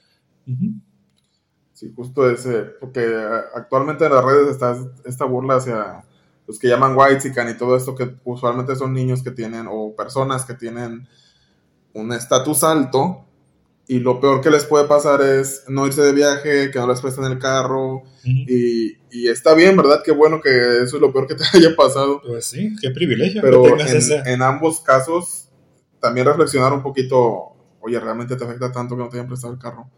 [0.47, 0.73] Ujú.
[1.73, 6.05] Sí, justo ese, porque eh, actualmente en las redes está esta burla hacia
[6.47, 10.45] los que llaman white y todo esto, que usualmente son niños que tienen, o personas
[10.45, 11.09] que tienen
[11.95, 13.25] un estatus alto,
[13.89, 17.01] y lo peor que les puede pasar es no irse de viaje, que no les
[17.01, 20.03] presten el carro, y, y está bien, ¿verdad?
[20.05, 23.41] Qué bueno que eso es lo peor que te haya pasado, Pues sí, qué privilegio
[23.43, 24.23] pero que en, ese.
[24.27, 25.49] en ambos casos
[26.01, 29.59] también reflexionar un poquito, oye, ¿realmente te afecta tanto que no te hayan prestado el
[29.59, 29.89] carro?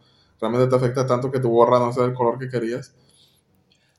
[0.40, 2.94] ¿Realmente te afecta tanto que tu gorra no sea del color que querías?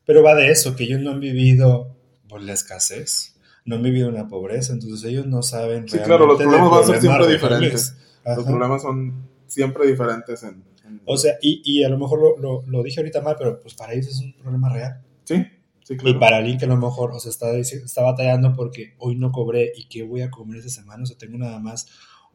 [0.05, 1.95] Pero va de eso, que ellos no han vivido
[2.29, 6.37] por la escasez, no han vivido una pobreza, entonces ellos no saben Sí, claro, los
[6.37, 7.95] problemas van a ser siempre diferentes.
[8.25, 10.63] Los problemas son siempre diferentes en...
[10.85, 13.59] en- O sea, y, y a lo mejor lo, lo, lo dije ahorita mal, pero
[13.59, 15.01] pues para ellos es un problema real.
[15.23, 15.43] sí,
[15.83, 16.19] sí, Y claro.
[16.19, 19.71] para alguien que a lo mejor, o sea, está, está batallando porque hoy no cobré
[19.75, 21.87] y qué voy a comer esta semana, o sea, tengo nada más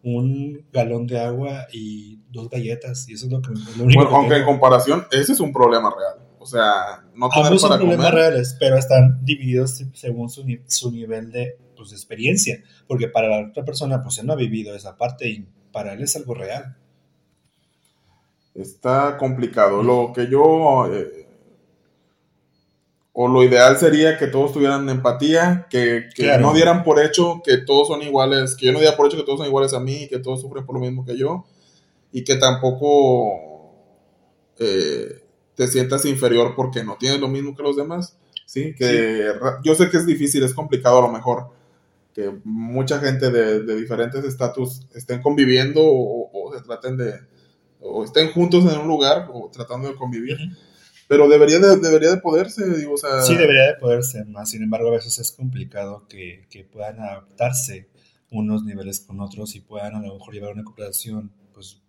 [0.02, 4.08] un galón de agua y dos galletas, y eso es lo, que, lo único Bueno,
[4.10, 6.26] que aunque en comparación, ese es un problema real.
[6.38, 8.14] O sea, no tener Ambos son para problemas comer.
[8.14, 13.64] reales, pero están divididos según su, su nivel de, pues, experiencia, porque para la otra
[13.64, 16.76] persona, pues él no ha vivido esa parte y para él es algo real.
[18.54, 19.82] Está complicado.
[19.82, 20.92] Lo que yo...
[20.92, 21.29] eh,
[23.12, 26.42] o lo ideal sería que todos tuvieran empatía, que, que Claro.
[26.42, 29.24] no dieran por hecho que todos son iguales, que yo no diera por hecho que
[29.24, 31.44] todos son iguales a mí, que todos sufren por lo mismo que yo,
[32.12, 33.72] y que tampoco
[34.58, 38.16] eh, te sientas inferior porque no tienes lo mismo que los demás.
[38.46, 41.50] Sí, que yo sé que es difícil, es complicado a lo mejor,
[42.14, 47.14] que mucha gente de, de diferentes estatus estén conviviendo o, o se traten de,
[47.80, 50.36] o estén juntos en un lugar o tratando de convivir.
[51.10, 53.22] Pero debería de, debería de poderse, digo, o sea...
[53.22, 57.00] Sí, debería de poder ser más, sin embargo, a veces es complicado que, que puedan
[57.00, 57.88] adaptarse
[58.30, 61.82] unos niveles con otros y puedan a lo mejor llevar una cooperación pues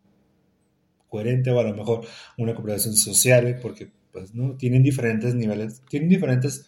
[1.07, 2.01] coherente o a lo mejor
[2.39, 6.65] una cooperación social, porque pues no tienen diferentes niveles, tienen diferentes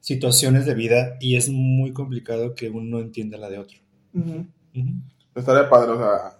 [0.00, 3.78] situaciones de vida y es muy complicado que uno entienda la de otro.
[4.12, 4.46] Ujú.
[4.76, 4.90] Ujú.
[5.34, 6.39] Estaría padre, o sea,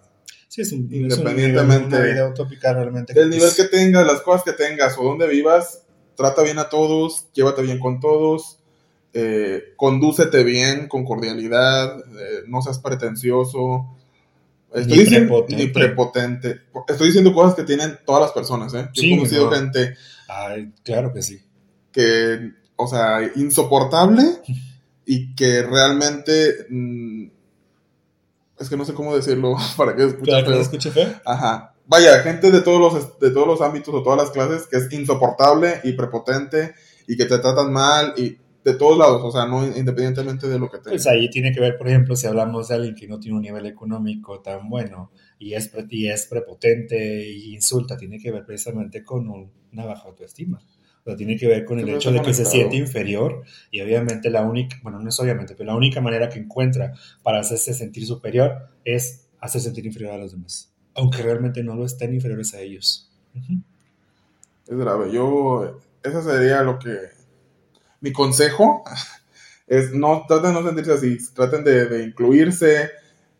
[0.51, 3.13] Sí, es un, es un Independientemente nivel, una vida utópica realmente.
[3.13, 5.83] del nivel que tengas, las cosas que tengas o donde vivas,
[6.17, 8.59] trata bien a todos, llévate bien con todos,
[9.13, 13.95] eh, condúcete bien, con cordialidad, eh, no seas pretencioso.
[14.73, 15.63] Estoy Ni diciendo, prepotente.
[15.63, 16.61] ni prepotente.
[16.89, 18.89] Estoy diciendo cosas que tienen todas las personas, ¿eh?
[18.93, 19.55] Yo Sí, he conocido no.
[19.55, 19.95] gente
[20.27, 21.39] Ay, claro que sí.
[21.93, 24.23] que, o sea, insoportable
[25.05, 27.27] y que realmente, mm,
[28.61, 30.61] es que no sé cómo decirlo para que escuche Claro que feo.
[30.61, 31.09] escuche feo.
[31.25, 31.75] Ajá.
[31.87, 34.91] Vaya, gente de todos los de todos los ámbitos o todas las clases que es
[34.93, 36.73] insoportable y prepotente
[37.07, 40.69] y que te tratan mal y de todos lados, o sea, no independientemente de lo
[40.69, 43.19] que te Pues ahí tiene que ver, por ejemplo, si hablamos de alguien que no
[43.19, 48.31] tiene un nivel económico tan bueno y es, y es prepotente y insulta, tiene que
[48.31, 50.59] ver precisamente con un- una baja autoestima.
[51.01, 54.29] O sea, tiene que ver con el hecho de que se siente inferior y obviamente
[54.29, 58.05] la única, bueno, no es obviamente, pero la única manera que encuentra para hacerse sentir
[58.05, 62.59] superior es hacer sentir inferior a los demás, aunque realmente no lo estén inferiores a
[62.59, 63.09] ellos.
[64.67, 65.11] Es grave.
[65.11, 66.97] Yo ese sería lo que
[67.99, 68.83] mi consejo
[69.67, 72.91] es no traten de no sentirse así, traten de, de incluirse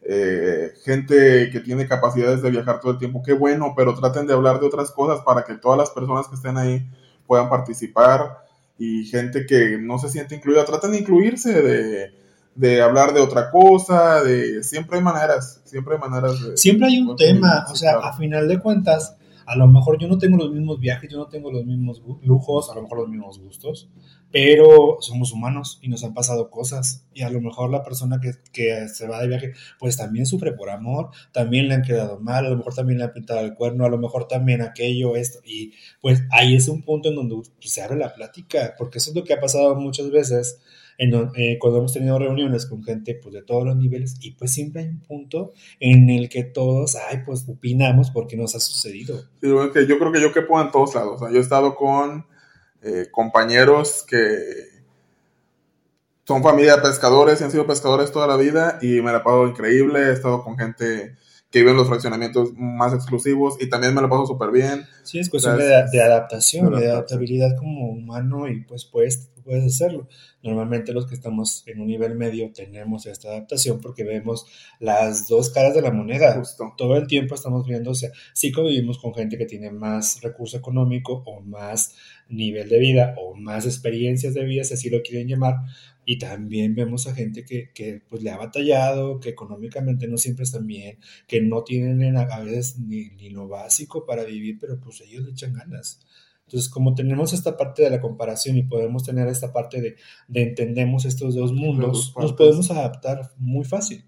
[0.03, 4.33] eh, gente que tiene capacidades de viajar todo el tiempo, qué bueno, pero traten de
[4.33, 6.83] hablar de otras cosas para que todas las personas que estén ahí
[7.25, 8.37] puedan participar
[8.77, 12.13] y gente que no se siente incluida, traten de incluirse, de,
[12.55, 16.57] de hablar de otra cosa, de siempre hay maneras, siempre hay maneras de...
[16.57, 20.17] Siempre hay un tema, o sea, a final de cuentas, a lo mejor yo no
[20.17, 23.39] tengo los mismos viajes, yo no tengo los mismos lujos, a lo mejor los mismos
[23.39, 23.89] gustos,
[24.31, 27.05] pero somos humanos y nos han pasado cosas.
[27.13, 30.53] Y a lo mejor la persona que, que se va de viaje pues también sufre
[30.53, 33.53] por amor, también le han quedado mal, a lo mejor también le han pintado el
[33.53, 35.39] cuerno, a lo mejor también aquello, esto.
[35.45, 39.15] Y pues ahí es un punto en donde se abre la plática, porque eso es
[39.15, 40.59] lo que ha pasado muchas veces
[40.97, 44.83] eh, cuando hemos tenido reuniones con gente pues, de todos los niveles y pues siempre
[44.83, 49.19] hay un punto en el que todos, ay, pues opinamos porque nos ha sucedido.
[49.41, 51.21] Sí, yo creo que yo quepo en todos lados.
[51.21, 52.25] yo he estado con
[52.81, 54.71] eh, compañeros que
[56.23, 59.47] son familia de pescadores y han sido pescadores toda la vida y me la paso
[59.47, 59.99] increíble.
[59.99, 61.15] He estado con gente
[61.51, 64.85] que vive en los fraccionamientos más exclusivos y también me la paso súper bien.
[65.03, 70.07] Sí, es cuestión de, adaptación, de, adaptabilidad como humano y pues puedes, puedes hacerlo.
[70.43, 74.45] Normalmente los que estamos en un nivel medio tenemos esta adaptación porque vemos
[74.79, 76.35] las dos caras de la moneda.
[76.35, 76.73] Justo.
[76.77, 80.57] Todo el tiempo estamos viendo, o sea, sí convivimos con gente que tiene más recurso
[80.57, 81.95] económico o más
[82.29, 85.55] nivel de vida o más experiencias de vida, si así lo quieren llamar,
[86.05, 90.43] y también vemos a gente que, que, pues le ha batallado, que económicamente no siempre
[90.43, 95.01] están bien, que no tienen a veces ni, ni, lo básico para vivir, pero pues
[95.01, 95.99] ellos le echan ganas.
[96.51, 99.95] Entonces, como tenemos esta parte de la comparación y podemos tener esta parte de,
[100.27, 104.03] de entendemos estos dos mundos, nos podemos adaptar muy fácil.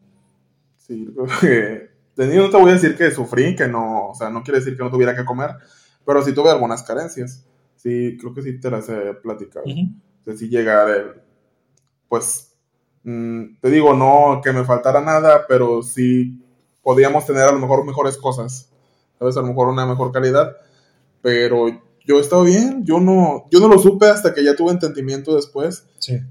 [0.75, 4.43] Sí, creo que no te voy a decir que sufrí, que no, o sea, no
[4.43, 5.51] quiere decir que no tuviera que comer,
[6.05, 7.47] pero sí tuve algunas carencias.
[7.77, 9.63] Sí, creo que sí te las he platicado.
[10.25, 11.21] De sí llegar el
[12.09, 12.57] pues,
[13.03, 16.43] mm, te digo, no que me faltara nada, pero sí
[16.81, 18.69] podíamos tener a lo mejor mejores cosas,
[19.17, 19.37] ¿sabes?
[19.37, 20.57] A lo mejor una mejor calidad,
[21.21, 21.67] pero
[22.05, 25.35] yo he estado bien, yo no, yo no lo supe hasta que ya tuve entendimiento
[25.35, 25.85] después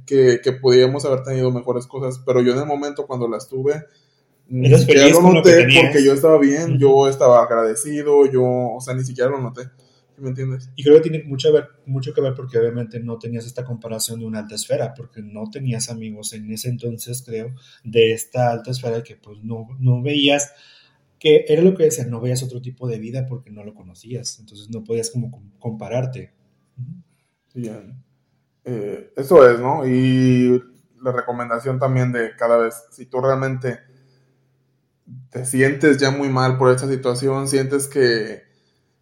[0.06, 3.84] que, que podíamos haber tenido mejores cosas, pero yo en el momento cuando las tuve,
[4.48, 9.02] ni siquiera lo noté porque yo estaba bien, yo estaba agradecido, yo, o sea, ni
[9.04, 9.62] siquiera lo noté.
[10.18, 10.70] ¿Me entiendes?
[10.76, 14.20] Y creo que tiene mucho, ver, mucho que ver porque obviamente no tenías esta comparación
[14.20, 18.70] de una alta esfera, porque no tenías amigos en ese entonces, creo, de esta alta
[18.70, 20.52] esfera que pues no, no veías,
[21.22, 24.40] que era lo que decía, no veías otro tipo de vida porque no lo conocías,
[24.40, 25.30] entonces no podías como
[25.60, 26.32] compararte.
[28.64, 29.86] Eh, eso es, ¿no?
[29.86, 30.60] Y
[31.00, 33.78] la recomendación también de cada vez, si tú realmente
[35.30, 38.42] te sientes ya muy mal por esta situación, sientes que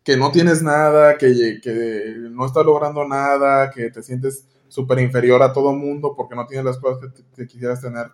[0.03, 5.43] que no tienes nada, que, que no estás logrando nada, que te sientes súper inferior
[5.43, 8.07] a todo mundo porque no tienes las cosas que, quisieras tener,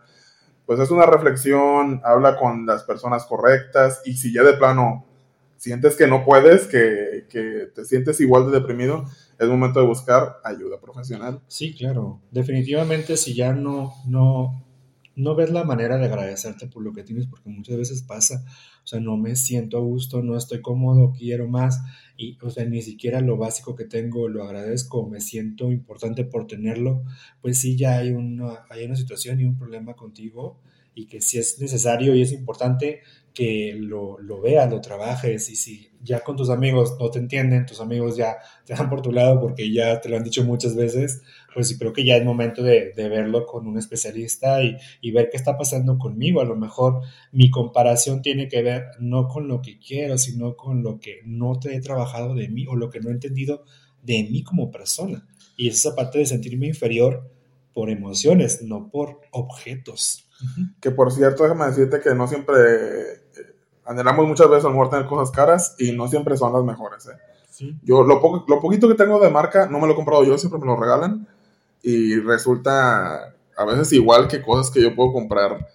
[0.66, 5.07] pues es una reflexión, habla con las personas correctas y si ya de plano
[5.57, 9.05] sientes que no puedes, que, que te sientes igual de deprimido,
[9.38, 11.40] es momento de buscar ayuda profesional.
[11.46, 12.20] Sí, claro.
[12.31, 14.64] Definitivamente si ya no, no,
[15.14, 18.44] no ves la manera de agradecerte por lo que tienes, porque muchas veces pasa,
[18.87, 21.83] o sea, no me siento a gusto, no estoy cómodo, quiero más,
[22.16, 26.46] y, o sea, ni siquiera lo básico que tengo lo agradezco, me siento importante por
[26.46, 27.03] tenerlo,
[27.42, 30.61] pues sí, ya hay una, hay una situación y un problema contigo,
[30.94, 33.01] y que si es necesario y es importante
[33.37, 37.66] que lo, lo veas, lo trabajes, y si ya con tus amigos no te entienden,
[37.66, 40.75] tus amigos ya te dan por tu lado porque ya te lo han dicho muchas
[40.75, 41.20] veces,
[41.53, 45.37] pues sí creo que ya es momento de, verlo con un especialista y, ver qué
[45.37, 46.40] está pasando conmigo.
[46.40, 50.83] A lo mejor mi comparación tiene que ver no con lo que quiero, sino con
[50.83, 53.64] lo que no te he trabajado de mí o lo que no he entendido
[54.03, 55.29] de mí como persona.
[55.59, 57.31] Y es esa parte de sentirme inferior
[57.75, 60.31] por emociones, no por objetos.
[60.81, 63.25] Que por cierto, déjame decirte que no siempre
[63.87, 67.09] anhelamos muchas veces a lo mejor tener cosas caras y no siempre son las mejores.
[67.09, 67.75] ¿eh?
[67.83, 70.61] Yo lo, lo poquito que tengo de marca no me lo he comprado yo, siempre
[70.61, 71.27] me lo regalan
[71.83, 75.66] y resulta a veces igual que cosas que yo puedo comprar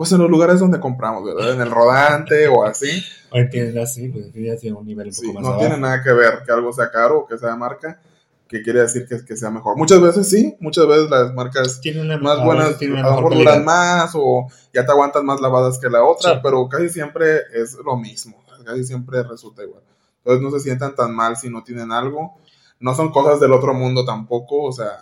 [0.00, 1.52] pues en los lugares donde compramos, ¿verdad?
[1.52, 3.04] En el rodante o así.
[3.30, 6.10] O en así, pues ya tiene un nivel un poco más No tiene nada que
[6.10, 8.00] ver que algo sea caro o que sea de marca,
[8.50, 9.76] que quiere decir que, que sea mejor.
[9.76, 11.80] Muchas veces sí, muchas veces las marcas
[12.20, 16.02] más buenas a lo mejor duran más o ya te aguantan más lavadas que la
[16.02, 19.84] otra, pero casi siempre es lo mismo, casi siempre resulta igual.
[20.18, 22.34] Entonces no se sientan tan mal si no tienen algo.
[22.80, 24.98] No son cosas del otro mundo tampoco, o sea,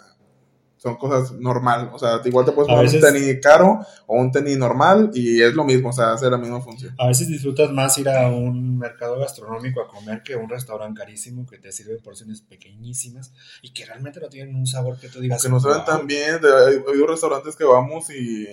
[0.79, 1.91] son cosas normal.
[1.93, 5.55] O sea, igual te puedes poner un tenis caro o un tenis normal y es
[5.55, 6.95] lo mismo, o sea, hace la misma función.
[6.99, 10.99] A veces disfrutas más ir a un mercado gastronómico a comer que a un restaurante
[10.99, 15.21] carísimo que te sirve porciones pequeñísimas y que realmente no tienen un sabor que tú
[15.21, 15.43] digas.
[15.43, 16.41] Que no saben tan bien.
[16.67, 18.47] Hay, restaurantes que vamos y.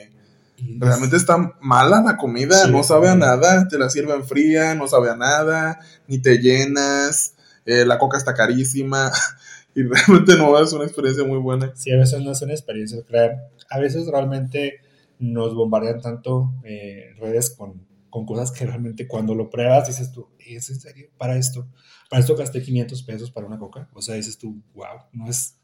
[0.80, 5.12] realmente está mala la comida, no sabe a nada, te la sirven fría, no sabe
[5.12, 9.12] a nada, ni te llenas, eh, la coca está carísima.
[9.76, 11.76] y realmente no es una experiencia muy buena.
[11.76, 13.00] Sí, a veces no es una experiencia,
[13.70, 14.80] A veces realmente
[15.20, 20.30] nos bombardean tanto eh, redes con, con, cosas que realmente cuando lo pruebas dices tú,
[20.40, 21.10] ¿es en serio?
[21.18, 21.68] Para esto,
[22.10, 23.90] para esto gasté 500 pesos para una coca.
[23.94, 25.60] O sea, dices tú, wow, no es,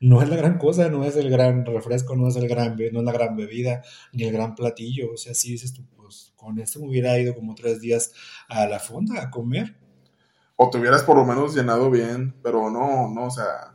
[0.00, 3.00] no es la gran cosa, no es el gran refresco, no es, el gran, no
[3.00, 3.82] es la gran bebida,
[4.12, 5.12] ni el gran platillo.
[5.12, 8.12] O sea, sí dices tú, pues con esto me hubiera ido como tres días
[8.48, 9.76] a la fonda a comer
[10.62, 13.72] o te hubieras por lo menos llenado bien, pero no, no, o sea,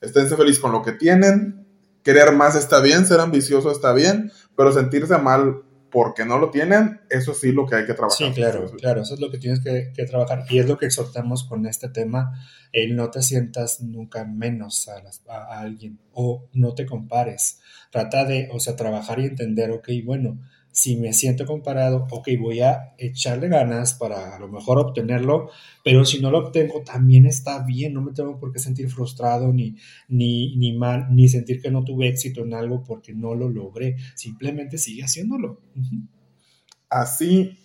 [0.00, 1.64] esténse feliz con lo que tienen
[2.04, 7.00] querer más está bien, ser ambicioso está bien, pero sentirse mal porque no lo tienen,
[7.08, 8.28] eso sí lo que hay que trabajar.
[8.28, 11.44] Sí, claro, claro, eso es lo que tienes que, trabajar y es lo que exhortamos
[11.44, 12.32] con este tema,
[12.72, 15.02] el no te sientas nunca menos a,
[15.32, 17.60] a, alguien o no te compares,
[17.90, 20.40] trata de, o sea, trabajar y entender, ok, bueno,
[20.74, 25.48] si me siento comparado, ok, voy a echarle ganas para a lo mejor obtenerlo,
[25.84, 29.52] pero si no lo obtengo, también está bien, no me tengo por qué sentir frustrado
[29.52, 29.76] ni,
[30.08, 33.94] ni, ni mal, ni sentir que no tuve éxito en algo porque no lo logré,
[34.16, 35.60] simplemente sigue haciéndolo.
[36.90, 37.56] Así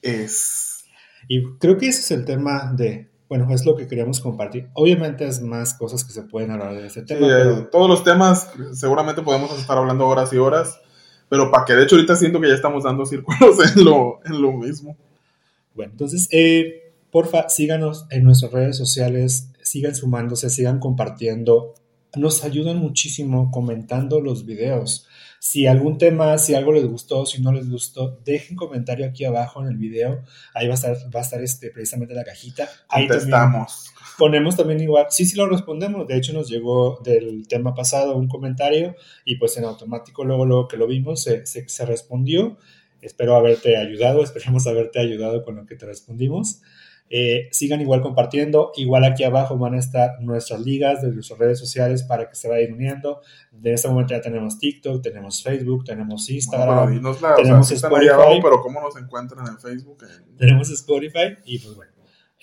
[0.00, 0.86] es.
[1.28, 4.70] Y creo que ese es el tema de, bueno, es lo que queríamos compartir.
[4.72, 7.26] Obviamente es más cosas que se pueden hablar de ese tema.
[7.26, 10.80] Eh, todos los temas, seguramente podemos estar hablando horas y horas
[11.34, 14.40] pero para que de hecho ahorita siento que ya estamos dando círculos en lo, en
[14.40, 14.96] lo mismo.
[15.74, 21.74] Bueno, entonces, eh, porfa, síganos en nuestras redes sociales, sigan sumándose, sigan compartiendo.
[22.14, 25.08] Nos ayudan muchísimo comentando los videos.
[25.40, 29.60] Si algún tema, si algo les gustó, si no les gustó, dejen comentario aquí abajo
[29.60, 30.22] en el video.
[30.54, 32.68] Ahí va a estar, va a estar este, precisamente la cajita.
[32.88, 37.74] Ahí estamos ponemos también igual, sí, sí lo respondemos, de hecho nos llegó del tema
[37.74, 38.94] pasado un comentario
[39.24, 42.56] y pues en automático luego, luego que lo vimos se, se, respondió.
[43.00, 46.62] Espero haberte ayudado, esperemos haberte ayudado con lo que te respondimos.
[47.10, 48.72] Eh, sigan igual compartiendo.
[48.76, 52.48] Igual aquí abajo van a estar nuestras ligas de nuestras redes sociales para que se
[52.48, 53.20] vayan uniendo.
[53.52, 57.02] De este momento ya tenemos TikTok, tenemos Facebook, tenemos Instagram,
[57.36, 58.40] tenemos Spotify.
[58.42, 59.98] pero ¿cómo nos encuentran en Facebook?
[60.38, 61.93] Tenemos Spotify y pues bueno.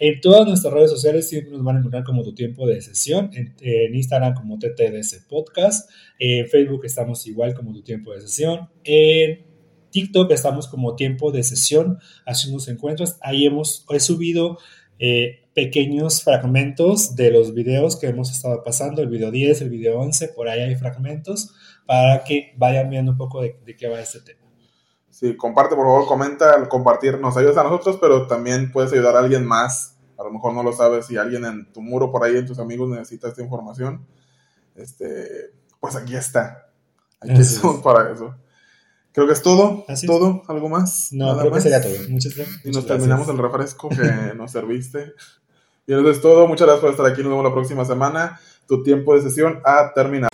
[0.04, 3.30] En todas nuestras redes sociales siempre nos van a encontrar como tu tiempo de sesión.
[3.34, 5.92] En, Instagram como TTDS Podcast.
[6.18, 8.68] En Facebook estamos igual como tu tiempo de sesión.
[8.84, 9.46] En
[9.92, 12.00] TikTok estamos como tiempo de sesión.
[12.26, 13.18] Hacemos encuentros.
[13.22, 14.58] Ahí hemos he subido
[14.98, 19.04] eh, pequeños fragmentos de los videos que hemos estado pasando.
[19.04, 20.30] El video 10, el video 11.
[20.30, 21.54] Por ahí hay fragmentos
[21.86, 24.42] para que vayan viendo un poco de, de qué va este tema.
[25.12, 29.16] Sí, comparte, por favor, comenta, al compartir nos ayudas a nosotros, pero también puedes ayudar
[29.16, 29.91] a alguien más.
[30.22, 32.60] A lo mejor no lo sabes si alguien en tu muro por ahí, en tus
[32.60, 34.06] amigos necesita esta información.
[34.76, 36.70] Este, pues aquí está.
[37.20, 38.36] Aquí estamos para eso.
[39.14, 39.84] Creo que es todo.
[40.06, 41.10] todo, algo más.
[41.12, 41.94] No, creo que sería todo.
[42.10, 42.66] Muchas gracias.
[42.66, 45.14] Y nos terminamos el refresco que nos serviste.
[45.88, 46.48] Y eso es todo.
[46.48, 47.22] Muchas gracias por estar aquí.
[47.22, 48.40] Nos vemos la próxima semana.
[48.68, 50.31] Tu tiempo de sesión ha terminado.